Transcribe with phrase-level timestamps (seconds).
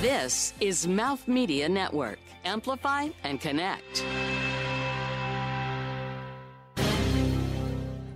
[0.00, 2.18] This is Mouth Media Network.
[2.46, 4.02] Amplify and connect.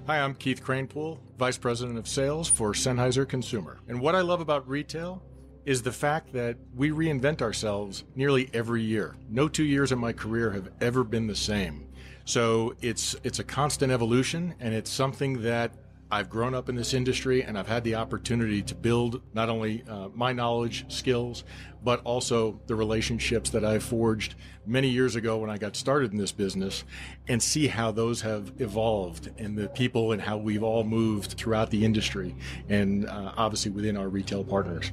[0.06, 3.80] Hi, I'm Keith Cranepool, Vice President of Sales for Sennheiser Consumer.
[3.86, 5.22] And what I love about retail
[5.66, 9.14] is the fact that we reinvent ourselves nearly every year.
[9.28, 11.86] No two years in my career have ever been the same.
[12.24, 15.74] So it's it's a constant evolution and it's something that
[16.14, 19.82] I've grown up in this industry and I've had the opportunity to build not only
[19.88, 21.42] uh, my knowledge, skills,
[21.82, 26.18] but also the relationships that I forged many years ago when I got started in
[26.18, 26.84] this business
[27.26, 31.70] and see how those have evolved and the people and how we've all moved throughout
[31.70, 32.36] the industry
[32.68, 34.92] and uh, obviously within our retail partners.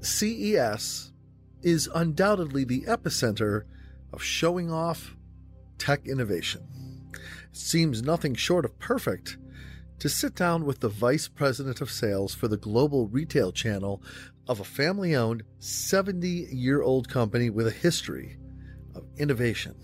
[0.00, 1.12] CES
[1.62, 3.62] is undoubtedly the epicenter
[4.12, 5.14] of showing off
[5.78, 6.79] tech innovation.
[7.52, 9.36] Seems nothing short of perfect
[9.98, 14.02] to sit down with the vice president of sales for the global retail channel
[14.48, 18.38] of a family owned 70 year old company with a history
[18.94, 19.74] of innovation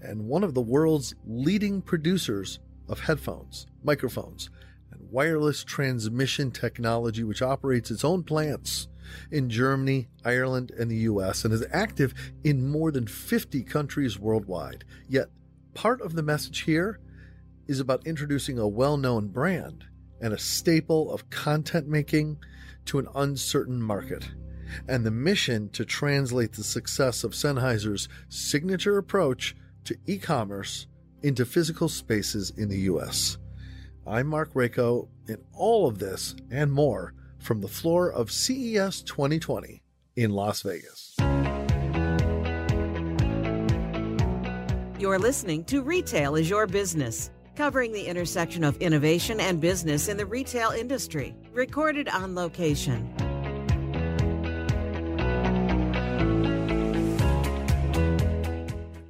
[0.00, 4.50] and one of the world's leading producers of headphones, microphones,
[4.92, 8.88] and wireless transmission technology, which operates its own plants
[9.30, 14.84] in Germany, Ireland, and the US, and is active in more than 50 countries worldwide.
[15.08, 15.28] Yet,
[15.78, 16.98] part of the message here
[17.68, 19.84] is about introducing a well known brand
[20.20, 22.36] and a staple of content making
[22.84, 24.28] to an uncertain market,
[24.88, 30.88] and the mission to translate the success of Sennheiser's signature approach to e commerce
[31.22, 33.38] into physical spaces in the US.
[34.04, 35.06] I'm Mark Rako.
[35.28, 39.80] In all of this and more, from the floor of CES 2020
[40.16, 41.14] in Las Vegas.
[44.98, 50.16] You're listening to Retail is Your Business, covering the intersection of innovation and business in
[50.16, 53.08] the retail industry, recorded on location.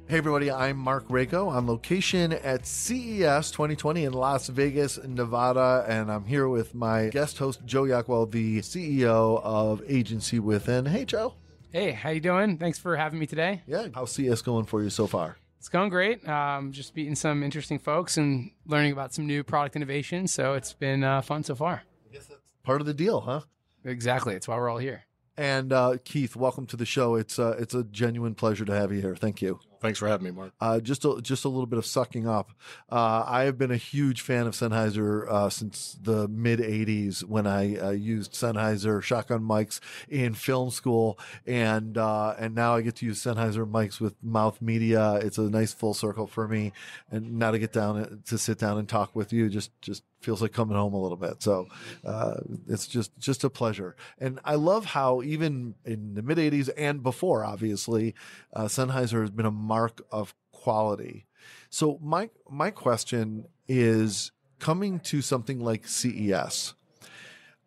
[0.07, 6.11] Hey, everybody, I'm Mark Rako on location at CES 2020 in Las Vegas, Nevada, and
[6.11, 10.85] I'm here with my guest host, Joe Yakuel, the CEO of Agency Within.
[10.85, 11.33] Hey, Joe.
[11.71, 12.59] Hey, how you doing?
[12.59, 13.63] Thanks for having me today.
[13.65, 15.37] Yeah, how's CES going for you so far?
[15.59, 16.27] It's going great.
[16.27, 20.25] Um, just meeting some interesting folks and learning about some new product innovation.
[20.25, 21.83] So it's been uh, fun so far.
[22.09, 23.41] I guess that's part of the deal, huh?
[23.83, 24.35] Exactly.
[24.35, 25.03] It's why we're all here.
[25.37, 27.15] And uh, Keith, welcome to the show.
[27.15, 29.15] It's uh, it's a genuine pleasure to have you here.
[29.15, 29.59] Thank you.
[29.81, 30.51] Thanks for having me, Mark.
[30.59, 32.51] Uh, just a, just a little bit of sucking up.
[32.91, 37.47] Uh, I have been a huge fan of Sennheiser uh, since the mid '80s when
[37.47, 39.79] I uh, used Sennheiser shotgun mics
[40.09, 41.17] in film school,
[41.47, 45.13] and uh, and now I get to use Sennheiser mics with Mouth Media.
[45.15, 46.73] It's a nice full circle for me,
[47.09, 50.41] and now to get down to sit down and talk with you just just feels
[50.41, 51.41] like coming home a little bit.
[51.41, 51.67] So
[52.05, 52.35] uh,
[52.67, 57.01] it's just just a pleasure, and I love how even in the mid '80s and
[57.01, 58.15] before, obviously,
[58.53, 61.27] uh, Sennheiser has been a mark of quality.
[61.69, 66.73] So my my question is coming to something like CES.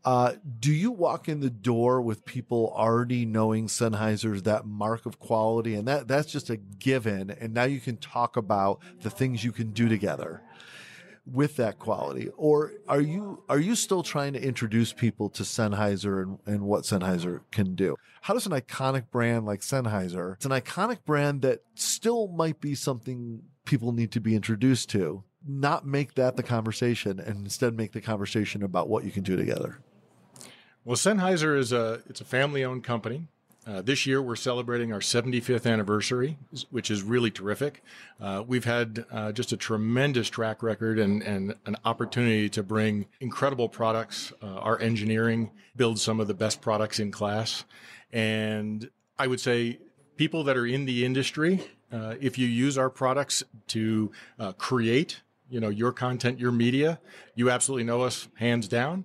[0.05, 5.21] Uh, do you walk in the door with people already knowing Sennheiser's that mark of
[5.21, 9.45] quality, and that that's just a given, and now you can talk about the things
[9.45, 10.43] you can do together
[11.25, 16.22] with that quality, or are you are you still trying to introduce people to Sennheiser
[16.22, 17.97] and, and what Sennheiser can do?
[18.22, 22.75] How does an iconic brand like Sennheiser, it's an iconic brand that still might be
[22.75, 27.93] something people need to be introduced to, not make that the conversation and instead make
[27.93, 29.78] the conversation about what you can do together?
[30.84, 33.28] Well, Sennheiser is a it's a family owned company.
[33.65, 36.37] Uh, this year, we're celebrating our 75th anniversary,
[36.71, 37.83] which is really terrific.
[38.21, 43.06] Uh, we've had uh, just a tremendous track record and, and an opportunity to bring
[43.21, 44.33] incredible products.
[44.43, 47.65] Uh, our engineering builds some of the best products in class.
[48.12, 49.79] And I would say
[50.17, 51.61] people that are in the industry,
[51.93, 56.99] uh, if you use our products to uh, create you know your content your media
[57.34, 59.05] you absolutely know us hands down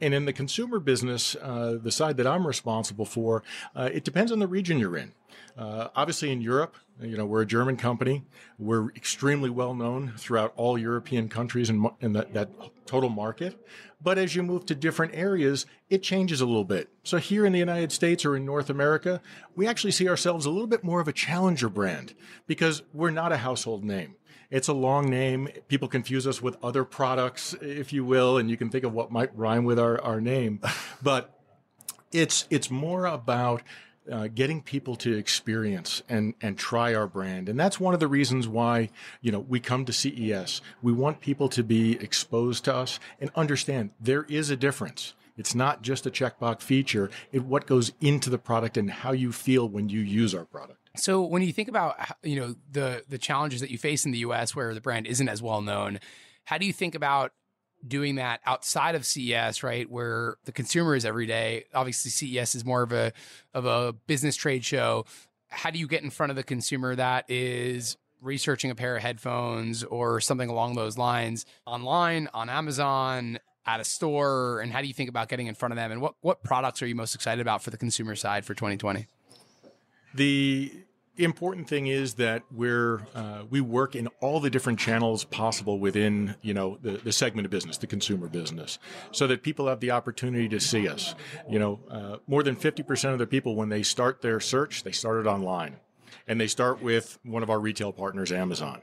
[0.00, 3.42] and in the consumer business, uh, the side that I'm responsible for,
[3.74, 5.12] uh, it depends on the region you're in.
[5.56, 8.24] Uh, obviously, in Europe, you know, we're a German company.
[8.58, 12.50] We're extremely well known throughout all European countries and that, that
[12.86, 13.66] total market.
[14.02, 16.90] But as you move to different areas, it changes a little bit.
[17.02, 19.22] So here in the United States or in North America,
[19.54, 22.14] we actually see ourselves a little bit more of a challenger brand
[22.46, 24.16] because we're not a household name.
[24.50, 25.48] It's a long name.
[25.68, 29.10] People confuse us with other products, if you will, and you can think of what
[29.10, 30.60] might rhyme with our, our name.
[31.02, 31.32] But
[32.12, 33.62] it's it's more about
[34.10, 38.08] uh, getting people to experience and and try our brand, and that's one of the
[38.08, 40.60] reasons why you know we come to CES.
[40.82, 45.54] We want people to be exposed to us and understand there is a difference It's
[45.54, 49.68] not just a checkbox feature, it what goes into the product and how you feel
[49.68, 50.78] when you use our product.
[50.96, 54.18] So when you think about you know the the challenges that you face in the
[54.18, 56.00] US where the brand isn't as well known,
[56.44, 57.32] how do you think about
[57.86, 61.64] doing that outside of CES, right, where the consumer is every day?
[61.74, 63.12] Obviously CES is more of a
[63.54, 65.04] of a business trade show.
[65.48, 69.02] How do you get in front of the consumer that is researching a pair of
[69.02, 74.86] headphones or something along those lines online, on Amazon, at a store, and how do
[74.86, 75.90] you think about getting in front of them?
[75.90, 79.06] And what what products are you most excited about for the consumer side for 2020?
[80.14, 80.72] The
[81.24, 86.36] important thing is that we're uh, we work in all the different channels possible within
[86.42, 88.78] you know the, the segment of business the consumer business
[89.12, 91.14] so that people have the opportunity to see us.
[91.48, 94.92] You know uh, more than 50% of the people when they start their search they
[94.92, 95.76] start it online
[96.28, 98.82] and they start with one of our retail partners amazon.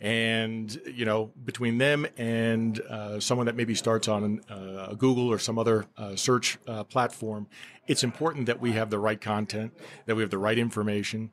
[0.00, 5.38] And you know between them and uh, someone that maybe starts on uh, google or
[5.38, 7.48] some other uh, search uh, platform
[7.88, 9.72] it's important that we have the right content
[10.06, 11.30] that we have the right information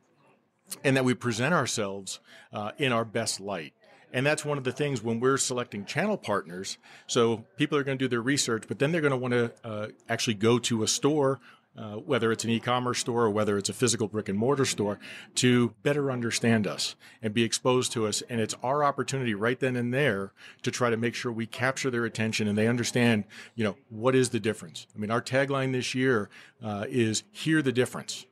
[0.84, 2.20] and that we present ourselves
[2.52, 3.72] uh, in our best light.
[4.12, 6.78] And that's one of the things when we're selecting channel partners.
[7.06, 9.52] So people are going to do their research, but then they're going to want to
[9.64, 11.38] uh, actually go to a store,
[11.78, 14.98] uh, whether it's an e-commerce store or whether it's a physical brick and mortar store,
[15.36, 18.22] to better understand us and be exposed to us.
[18.28, 20.32] And it's our opportunity right then and there
[20.62, 23.24] to try to make sure we capture their attention and they understand,
[23.54, 24.88] you know, what is the difference.
[24.94, 26.28] I mean, our tagline this year
[26.60, 28.26] uh, is "Hear the difference."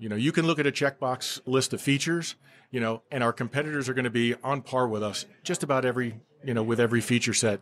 [0.00, 2.34] You know, you can look at a checkbox list of features,
[2.70, 5.84] you know, and our competitors are going to be on par with us just about
[5.84, 7.60] every, you know, with every feature set.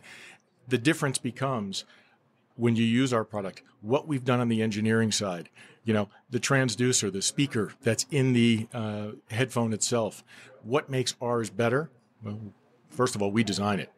[0.69, 1.85] The difference becomes
[2.55, 5.49] when you use our product, what we've done on the engineering side,
[5.83, 10.23] you know, the transducer, the speaker that's in the uh, headphone itself,
[10.63, 11.91] what makes ours better?
[12.23, 12.39] Well,
[12.89, 13.91] first of all, we design it,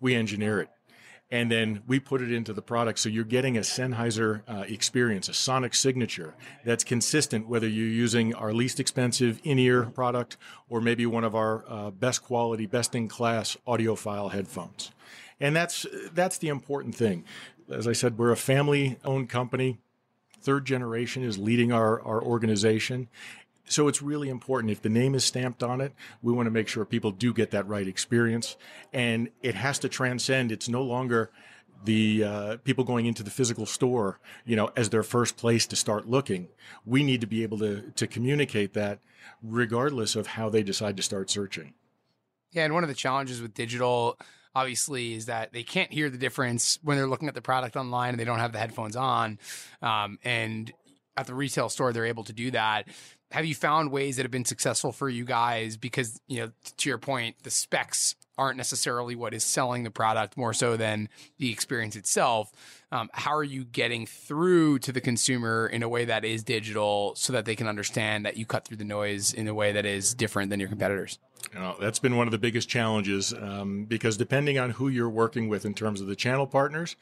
[0.00, 0.68] we engineer it
[1.30, 2.98] and then we put it into the product.
[2.98, 6.34] So you're getting a Sennheiser uh, experience, a sonic signature
[6.64, 10.36] that's consistent whether you're using our least expensive in-ear product
[10.68, 14.92] or maybe one of our uh, best quality, best in class audiophile headphones.
[15.40, 17.24] And that's that's the important thing.
[17.70, 19.78] As I said, we're a family-owned company.
[20.40, 23.08] Third generation is leading our, our organization,
[23.68, 24.70] so it's really important.
[24.70, 25.92] If the name is stamped on it,
[26.22, 28.56] we want to make sure people do get that right experience.
[28.92, 30.52] And it has to transcend.
[30.52, 31.30] It's no longer
[31.84, 35.76] the uh, people going into the physical store, you know, as their first place to
[35.76, 36.48] start looking.
[36.84, 39.00] We need to be able to to communicate that
[39.42, 41.74] regardless of how they decide to start searching.
[42.52, 44.18] Yeah, and one of the challenges with digital
[44.54, 48.10] obviously is that they can't hear the difference when they're looking at the product online
[48.10, 49.38] and they don't have the headphones on.
[49.82, 50.72] Um, and
[51.14, 52.88] at the retail store, they're able to do that
[53.30, 55.76] have you found ways that have been successful for you guys?
[55.76, 60.36] Because you know to your point the specs aren't necessarily what is selling the product
[60.36, 61.08] more so than
[61.38, 62.52] the experience itself.
[62.92, 67.14] Um, how are you getting through to the consumer in a way that is digital
[67.16, 69.86] so that they can understand that you cut through the noise in a way that
[69.86, 71.18] is different than your competitors?
[71.52, 75.08] You know, that's been one of the biggest challenges um, because depending on who you're
[75.08, 76.96] working with in terms of the channel partners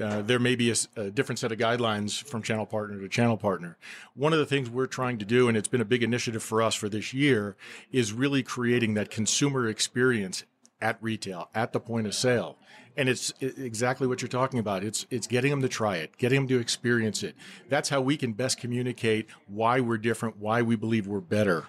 [0.00, 3.36] uh, there may be a, a, different set of guidelines from channel partner to channel
[3.36, 3.76] partner.
[4.14, 6.62] One of the things we're trying to do, and it's been a big initiative for
[6.62, 7.56] us for this year,
[7.92, 10.44] is really creating that consumer experience
[10.80, 12.58] at retail, at the point of sale.
[12.96, 14.84] And it's exactly what you're talking about.
[14.84, 17.34] It's it's getting them to try it, getting them to experience it.
[17.68, 21.66] That's how we can best communicate why we're different, why we believe we're better,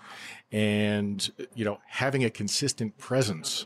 [0.52, 3.66] and you know having a consistent presence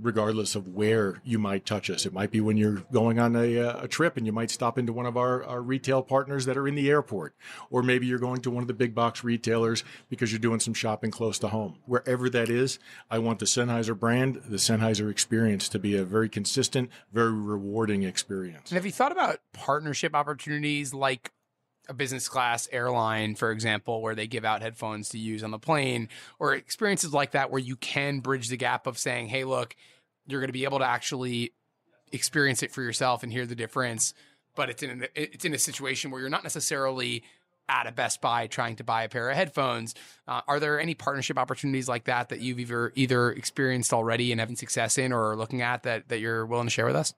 [0.00, 2.06] regardless of where you might touch us.
[2.06, 4.78] It might be when you're going on a, uh, a, trip and you might stop
[4.78, 7.34] into one of our, our retail partners that are in the airport,
[7.70, 10.74] or maybe you're going to one of the big box retailers because you're doing some
[10.74, 11.78] shopping close to home.
[11.86, 12.78] Wherever that is,
[13.10, 18.02] I want the Sennheiser brand, the Sennheiser experience to be a very consistent, very rewarding
[18.02, 18.70] experience.
[18.70, 21.32] And have you thought about partnership opportunities like
[21.88, 25.58] a business class airline, for example, where they give out headphones to use on the
[25.58, 29.76] plane, or experiences like that where you can bridge the gap of saying, hey, look,
[30.26, 31.52] you're going to be able to actually
[32.12, 34.14] experience it for yourself and hear the difference.
[34.54, 37.22] But it's in a, it's in a situation where you're not necessarily
[37.68, 39.94] at a Best Buy trying to buy a pair of headphones.
[40.26, 44.40] Uh, are there any partnership opportunities like that that you've either either experienced already and
[44.40, 47.12] having success in, or are looking at that that you're willing to share with us?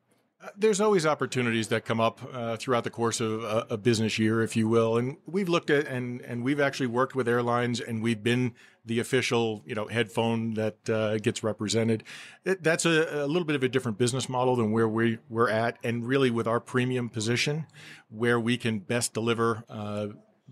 [0.56, 4.40] There's always opportunities that come up uh, throughout the course of a, a, business year,
[4.40, 8.02] if you will, and we've looked at and and we've actually worked with airlines, and
[8.02, 8.54] we've been
[8.86, 12.04] the official, you know, headphone that uh, gets represented.
[12.44, 15.50] It, that's a, a, little bit of a different business model than where we we're
[15.50, 17.66] at, and really with our premium position,
[18.08, 20.06] where we can best deliver uh,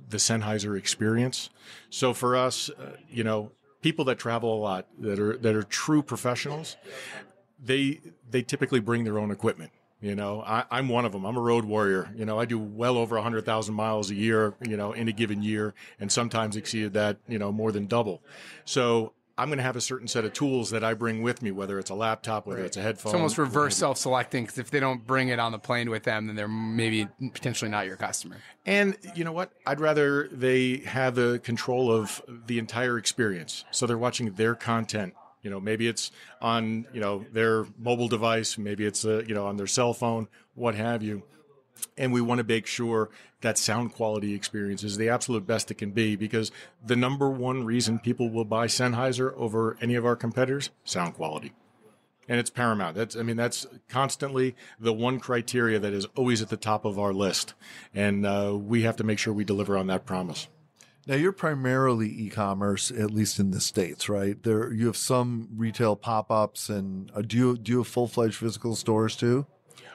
[0.09, 1.49] the Sennheiser experience.
[1.91, 3.53] So for us, uh, you know,
[3.83, 6.77] people that travel a lot that are that are true professionals
[7.59, 11.25] they they typically bring their own equipment You know, I, I'm one of them.
[11.25, 12.13] I'm a road warrior.
[12.15, 15.43] You know, I do well over 100,000 miles a year, you know, in a given
[15.43, 18.23] year, and sometimes exceeded that, you know, more than double.
[18.67, 21.51] So I'm going to have a certain set of tools that I bring with me,
[21.51, 23.11] whether it's a laptop, whether it's a headphone.
[23.11, 26.05] It's almost reverse self selecting because if they don't bring it on the plane with
[26.05, 28.37] them, then they're maybe potentially not your customer.
[28.65, 29.51] And you know what?
[29.67, 33.65] I'd rather they have the control of the entire experience.
[33.71, 35.15] So they're watching their content.
[35.47, 36.11] You know, maybe it's
[36.41, 40.27] on, you know, their mobile device, maybe it's, uh, you know, on their cell phone,
[40.57, 41.23] what have you.
[41.97, 43.11] And we want to make sure
[43.43, 46.51] that sound quality experience is the absolute best it can be because
[46.85, 51.53] the number one reason people will buy Sennheiser over any of our competitors, sound quality.
[52.29, 52.97] And it's paramount.
[52.97, 56.99] That's, I mean, that's constantly the one criteria that is always at the top of
[56.99, 57.55] our list.
[57.95, 60.49] And uh, we have to make sure we deliver on that promise.
[61.07, 64.43] Now you're primarily e-commerce, at least in the states, right?
[64.43, 68.75] There, you have some retail pop-ups, and uh, do you do you have full-fledged physical
[68.75, 69.47] stores too?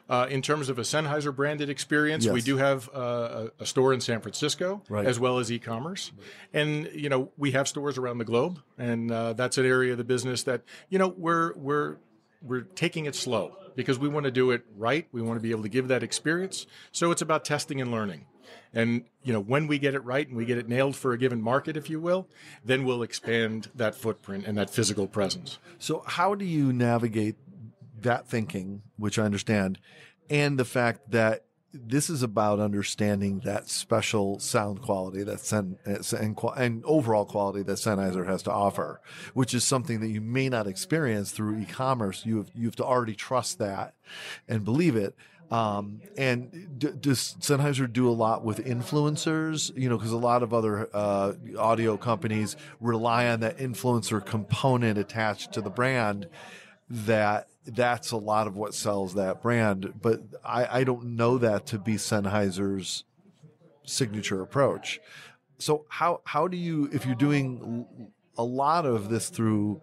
[0.10, 3.94] Uh, in terms of a Sennheiser branded experience, we do have uh, a a store
[3.94, 5.06] in San Francisco Right.
[5.06, 6.12] as well as e-commerce,
[6.54, 9.98] and you know we have stores around the globe, and uh, that's an area of
[9.98, 11.98] the business that you know we're we're
[12.42, 15.08] we're taking it slow because we want to do it right.
[15.12, 16.68] We want to be able to give that experience.
[16.92, 18.26] So it's about testing and learning.
[18.74, 21.18] And you know when we get it right and we get it nailed for a
[21.18, 22.28] given market, if you will,
[22.64, 25.58] then we'll expand that footprint and that physical presence.
[25.80, 27.36] So how do you navigate
[28.00, 29.80] that thinking, which I understand,
[30.30, 36.18] and the fact that this is about understanding that special sound quality that Sen uh,
[36.18, 39.00] and, qua- and overall quality that Sennheiser has to offer,
[39.34, 42.26] which is something that you may not experience through e-commerce.
[42.26, 43.94] You have you have to already trust that
[44.48, 45.16] and believe it.
[45.52, 49.76] Um, and d- does Sennheiser do a lot with influencers?
[49.78, 54.98] You know, because a lot of other uh, audio companies rely on that influencer component
[54.98, 56.28] attached to the brand.
[56.90, 59.94] That that's a lot of what sells that brand.
[60.02, 63.04] But I, I don't know that to be Sennheiser's
[63.84, 65.02] signature approach.
[65.58, 67.86] So how how do you if you're doing
[68.38, 69.82] a lot of this through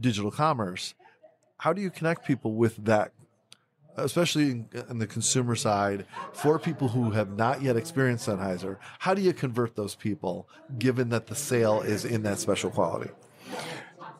[0.00, 0.94] digital commerce,
[1.58, 3.12] how do you connect people with that
[3.96, 9.14] especially in, in the consumer side, for people who have not yet experienced Sennheiser, how
[9.14, 10.48] do you convert those people
[10.78, 13.10] given that the sale is in that special quality?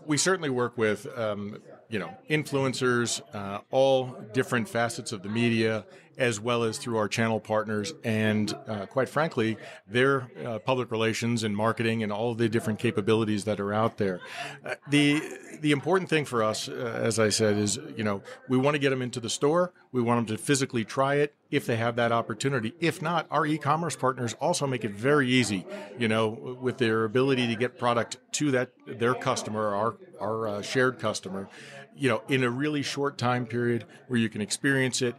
[0.06, 5.84] we certainly work with um, you know influencers uh, all different facets of the media
[6.18, 11.44] as well as through our channel partners and uh, quite frankly their uh, public relations
[11.44, 14.20] and marketing and all the different capabilities that are out there.
[14.64, 15.20] Uh, the
[15.60, 18.78] the important thing for us uh, as i said is you know we want to
[18.78, 19.72] get them into the store.
[19.92, 22.74] We want them to physically try it if they have that opportunity.
[22.80, 25.66] If not our e-commerce partners also make it very easy
[25.98, 26.28] you know
[26.60, 31.48] with their ability to get product to that their customer our our uh, shared customer
[31.96, 35.14] you know in a really short time period where you can experience it.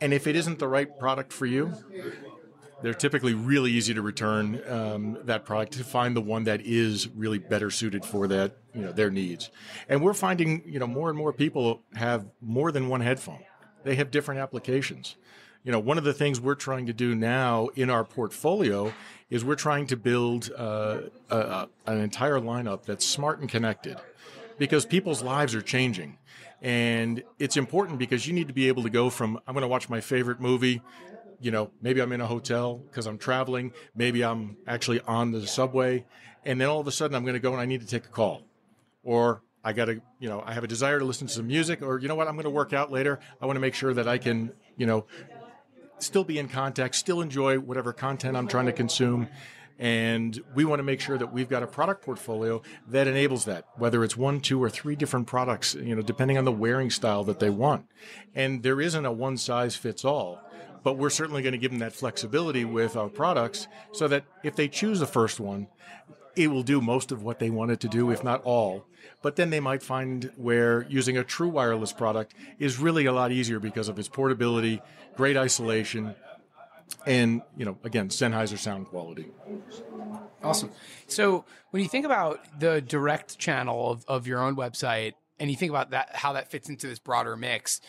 [0.00, 1.72] And if it isn't the right product for you
[2.82, 7.08] they're typically really easy to return um, that product to find the one that is
[7.08, 9.50] really better suited for that you know their needs.
[9.88, 13.42] And we're finding you know more and more people have more than one headphone.
[13.84, 15.16] They have different applications
[15.66, 18.94] you know one of the things we're trying to do now in our portfolio
[19.28, 23.98] is we're trying to build uh, a, an entire lineup that's smart and connected
[24.58, 26.18] because people's lives are changing.
[26.62, 29.68] And it's important because you need to be able to go from i'm going to
[29.68, 30.80] watch my favorite movie
[31.40, 35.46] you know maybe i'm in a hotel because i'm traveling maybe i'm actually on the
[35.46, 36.02] subway
[36.46, 38.06] and then all of a sudden i'm going to go and i need to take
[38.06, 38.42] a call.
[39.04, 41.82] Or i got to you know i have a desire to listen to some music
[41.82, 43.20] or you know what i'm going to work out later.
[43.40, 45.04] I want to make sure that i can you know
[45.98, 49.28] still be in contact, still enjoy whatever content I'm trying to consume.
[49.78, 53.66] And we want to make sure that we've got a product portfolio that enables that,
[53.76, 57.24] whether it's one, two, or three different products, you know, depending on the wearing style
[57.24, 57.86] that they want.
[58.34, 60.40] And there isn't a one size fits all,
[60.82, 64.56] but we're certainly going to give them that flexibility with our products so that if
[64.56, 65.66] they choose the first one,
[66.36, 68.84] it will do most of what they want it to do, if not all.
[69.22, 73.32] But then they might find where using a true wireless product is really a lot
[73.32, 74.82] easier because of its portability,
[75.16, 76.14] great isolation,
[77.06, 79.26] and you know, again, Sennheiser sound quality.
[80.42, 80.70] Awesome.
[81.06, 85.56] So when you think about the direct channel of, of your own website and you
[85.56, 87.80] think about that how that fits into this broader mix,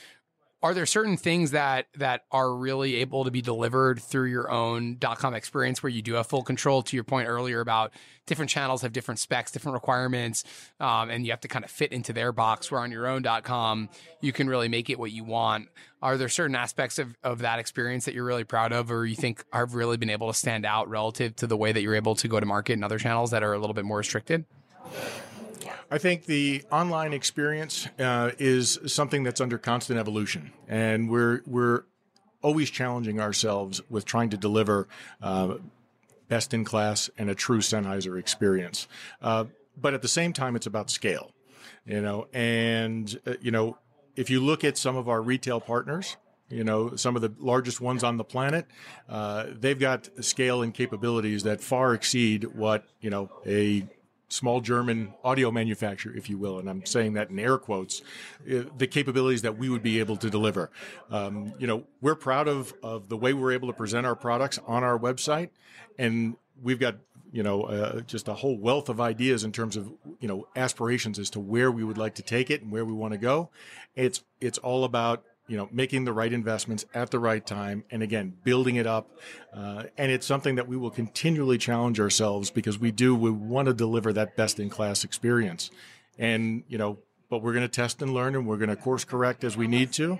[0.68, 4.98] are there certain things that that are really able to be delivered through your own
[4.98, 6.84] .com experience where you do have full control?
[6.84, 7.94] To your point earlier about
[8.26, 10.44] different channels have different specs different requirements
[10.82, 13.24] um, and you have to kind of fit into their box where on your own
[13.44, 13.88] .com
[14.20, 15.70] you can really make it what you want.
[16.02, 19.16] Are there certain aspects of, of that experience that you're really proud of or you
[19.16, 22.16] think have really been able to stand out relative to the way that you're able
[22.16, 24.44] to go to market in other channels that are a little bit more restricted
[25.90, 31.84] I think the online experience uh, is something that's under constant evolution, and we're we're
[32.42, 34.88] always challenging ourselves with trying to deliver
[35.22, 35.56] uh,
[36.28, 38.88] best in class and a true Sennheiser experience.
[39.22, 39.46] Uh,
[39.80, 41.32] but at the same time, it's about scale,
[41.86, 42.28] you know.
[42.34, 43.78] And uh, you know,
[44.18, 46.18] if you look at some of our retail partners,
[46.50, 48.66] you know, some of the largest ones on the planet,
[49.08, 53.88] uh, they've got scale and capabilities that far exceed what you know a
[54.30, 58.02] small German audio manufacturer, if you will, and I'm saying that in air quotes,
[58.52, 60.70] uh, the capabilities that we would be able to deliver.
[61.10, 64.60] Um, you know, we're proud of of the way we're able to present our products
[64.68, 65.50] on our website,
[65.98, 66.96] and we've got
[67.32, 71.20] you know uh, just a whole wealth of ideas in terms of you know aspirations
[71.20, 73.50] as to where we would like to take it and where we want to go.
[73.96, 78.04] It's it's all about you know, making the right investments at the right time, and
[78.04, 79.10] again, building it up.
[79.54, 83.68] Uh, and it's something that we will continually challenge ourselves because we do we want
[83.68, 85.72] to deliver that best in class experience.
[86.20, 87.00] And you know,
[87.30, 89.68] but we're going to test and learn, and we're going to course correct as we
[89.68, 90.20] need to.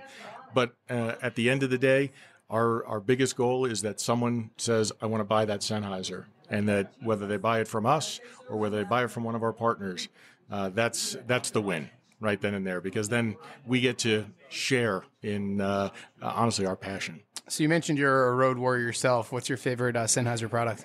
[0.54, 2.12] But uh, at the end of the day,
[2.48, 6.68] our our biggest goal is that someone says, "I want to buy that Sennheiser," and
[6.68, 9.42] that whether they buy it from us or whether they buy it from one of
[9.42, 10.08] our partners,
[10.50, 15.04] uh, that's that's the win right then and there because then we get to share
[15.22, 15.90] in uh,
[16.22, 17.20] honestly our passion.
[17.48, 19.32] So you mentioned you're a road warrior yourself.
[19.32, 20.84] What's your favorite uh, Sennheiser product?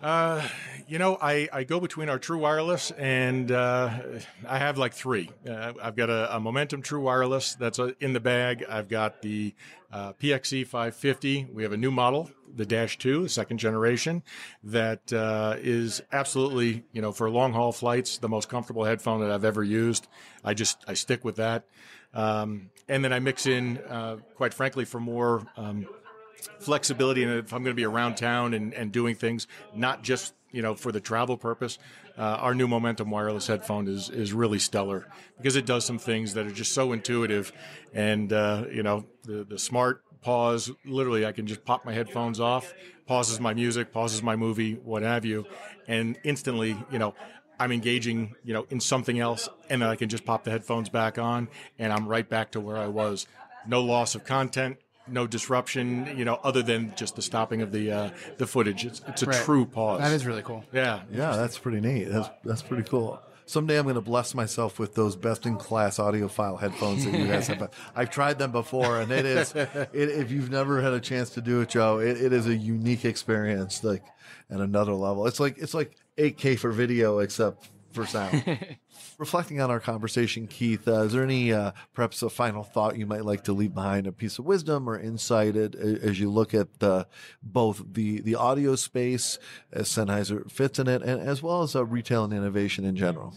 [0.00, 0.48] Uh,
[0.88, 3.90] you know, I, I go between our True Wireless and uh,
[4.48, 5.28] I have like three.
[5.46, 8.64] Uh, I've got a, a, Momentum True Wireless that's uh, in the bag.
[8.66, 9.54] I've got the
[9.92, 11.48] uh, PXC 550.
[11.52, 14.22] We have a new model, the Dash 2, second generation,
[14.64, 19.30] that uh, is absolutely, you know, for long haul flights, the most comfortable headphone that
[19.30, 20.08] I've ever used.
[20.42, 21.64] I just, I stick with that.
[22.14, 23.78] Um, and then I mix in,
[24.34, 25.86] quite frankly, for more um,
[26.60, 27.22] flexibility.
[27.22, 30.62] And if I'm going to be around town and, and doing things, not just you
[30.62, 31.78] know for the travel purpose,
[32.18, 35.06] uh, our new Momentum wireless headphone is is really stellar
[35.36, 37.52] because it does some things that are just so intuitive,
[37.92, 40.70] and uh, you know the the smart pause.
[40.84, 42.72] Literally, I can just pop my headphones off,
[43.06, 45.46] pauses my music, pauses my movie, what have you,
[45.88, 47.14] and instantly, you know,
[47.58, 50.88] I'm engaging, you know, in something else, and then I can just pop the headphones
[50.88, 53.26] back on, and I'm right back to where I was.
[53.66, 57.90] No loss of content, no disruption, you know, other than just the stopping of the
[57.90, 58.84] uh, the footage.
[58.84, 59.44] It's, it's a right.
[59.44, 60.00] true pause.
[60.00, 60.64] That is really cool.
[60.72, 62.04] Yeah, yeah, that's pretty neat.
[62.04, 63.20] That's that's pretty cool.
[63.46, 67.26] Someday I'm going to bless myself with those best in class audiophile headphones that you
[67.26, 67.68] guys have.
[67.96, 69.52] I've tried them before, and it is.
[69.56, 72.54] It, if you've never had a chance to do it, Joe, it, it is a
[72.54, 74.04] unique experience, like
[74.50, 75.26] at another level.
[75.26, 78.76] It's like it's like 8K for video, except for sound.
[79.18, 83.06] Reflecting on our conversation, Keith, uh, is there any uh, perhaps a final thought you
[83.06, 86.68] might like to leave behind, a piece of wisdom or insight as you look at
[86.80, 87.04] uh,
[87.42, 89.38] both the the audio space
[89.72, 93.34] as Sennheiser fits in it, and as well as uh, retail and innovation in general?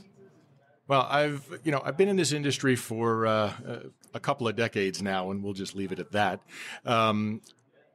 [0.88, 3.54] Well, I've you know I've been in this industry for uh,
[4.14, 6.42] a couple of decades now, and we'll just leave it at that.
[6.86, 7.42] Um,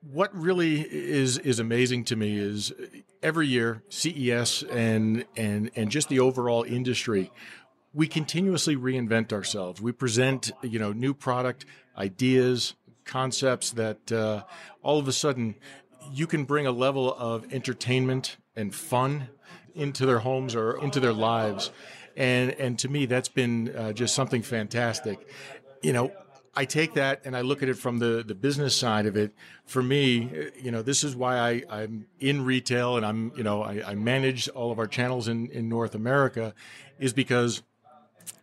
[0.00, 2.72] what really is is amazing to me is
[3.22, 7.30] every year CES and and and just the overall industry
[7.94, 9.80] we continuously reinvent ourselves.
[9.80, 11.64] We present you know new product
[11.96, 14.44] ideas concepts that uh,
[14.82, 15.54] all of a sudden
[16.12, 19.28] you can bring a level of entertainment and fun
[19.74, 21.70] into their homes or into their lives.
[22.16, 25.26] And and to me that's been uh, just something fantastic.
[25.82, 26.12] You know
[26.54, 29.32] I take that and I look at it from the, the business side of it.
[29.64, 33.42] For me, eh, you know, this is why I, I'm in retail and I'm, you
[33.42, 36.54] know, I, I manage all of our channels in, in North America
[36.98, 37.62] is because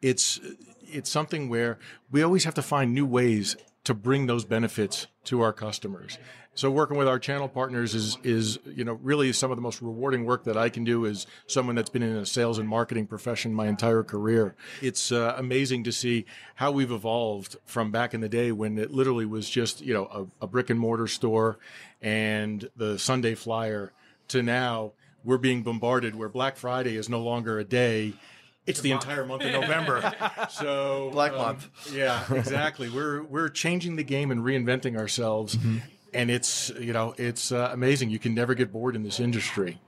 [0.01, 0.39] it's,
[0.81, 1.77] it's something where
[2.11, 6.17] we always have to find new ways to bring those benefits to our customers.
[6.55, 9.81] So working with our channel partners is is you know really some of the most
[9.81, 13.07] rewarding work that I can do as someone that's been in a sales and marketing
[13.07, 14.55] profession my entire career.
[14.81, 18.91] It's uh, amazing to see how we've evolved from back in the day when it
[18.91, 20.05] literally was just you know
[20.41, 21.59] a, a brick and mortar store
[22.01, 23.91] and the Sunday flyer
[24.29, 24.93] to now
[25.25, 28.13] we're being bombarded where Black Friday is no longer a day
[28.65, 30.13] it's the entire month of November.
[30.49, 31.69] So Black um, Month.
[31.93, 32.89] Yeah, exactly.
[32.89, 35.55] We're we're changing the game and reinventing ourselves.
[35.55, 35.77] Mm-hmm
[36.15, 38.09] and it's you know it's uh, amazing.
[38.09, 39.79] You can never get bored in this industry.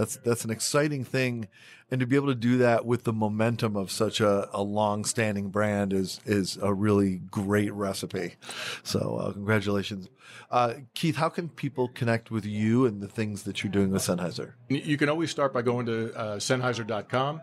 [0.00, 1.46] That's that's an exciting thing,
[1.90, 5.50] and to be able to do that with the momentum of such a, a long-standing
[5.50, 8.36] brand is is a really great recipe.
[8.82, 10.08] So uh, congratulations,
[10.50, 11.16] uh, Keith.
[11.16, 14.54] How can people connect with you and the things that you're doing with Sennheiser?
[14.70, 17.42] You can always start by going to uh, Sennheiser.com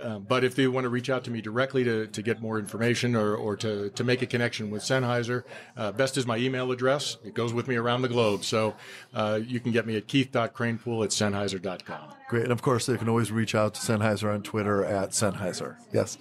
[0.00, 2.58] Uh, but if they want to reach out to me directly to, to get more
[2.58, 5.44] information or, or to, to make a connection with Sennheiser,
[5.76, 7.16] uh, best is my email address.
[7.24, 8.44] It goes with me around the globe.
[8.44, 8.74] So
[9.14, 12.12] uh, you can get me at keith.cranepool at sennheiser.com.
[12.28, 12.42] Great.
[12.42, 15.76] And of course, they can always reach out to Sennheiser on Twitter at Sennheiser.
[15.92, 16.18] Yes.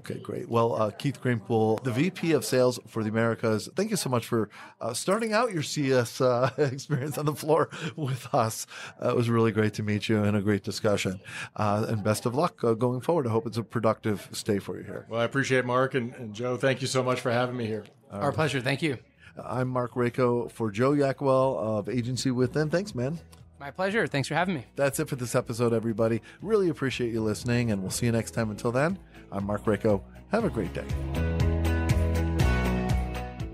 [0.00, 0.50] Okay, great.
[0.50, 4.26] Well, uh, Keith Kranepool, the VP of Sales for the Americas, thank you so much
[4.26, 4.50] for
[4.82, 8.66] uh, starting out your CS uh, experience on the floor with us.
[9.02, 11.20] It was really great to meet you and a great discussion.
[11.56, 13.15] And best of luck going forward.
[13.24, 15.06] I hope it's a productive stay for you here.
[15.08, 15.94] Well, I appreciate Mark.
[15.94, 17.84] And, and Joe, thank you so much for having me here.
[18.10, 18.60] Our pleasure.
[18.60, 18.98] Thank you.
[19.44, 22.70] I'm Mark Rako for Joe Yakuel of Agency Within.
[22.70, 23.18] Thanks, man.
[23.60, 24.06] My pleasure.
[24.06, 24.64] Thanks for having me.
[24.76, 26.20] That's it for this episode, everybody.
[26.42, 28.50] Really appreciate you listening, and we'll see you next time.
[28.50, 28.98] Until then,
[29.30, 30.02] I'm Mark Rako.
[30.32, 30.84] Have a great day.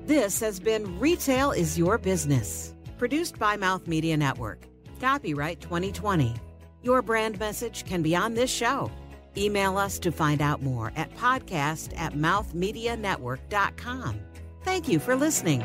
[0.07, 4.67] This has been Retail is Your Business, produced by Mouth Media Network.
[5.01, 6.35] Copyright 2020.
[6.83, 8.91] Your brand message can be on this show.
[9.37, 14.21] Email us to find out more at podcast at mouthmedianetwork.com.
[14.65, 15.63] Thank you for listening.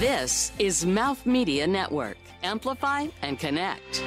[0.00, 2.16] This is Mouth Media Network.
[2.42, 4.02] Amplify and connect.